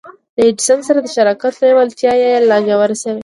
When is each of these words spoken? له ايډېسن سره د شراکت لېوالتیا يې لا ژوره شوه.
له 0.35 0.41
ايډېسن 0.41 0.79
سره 0.87 0.99
د 1.01 1.07
شراکت 1.15 1.53
لېوالتیا 1.61 2.11
يې 2.21 2.31
لا 2.49 2.57
ژوره 2.67 2.95
شوه. 3.01 3.13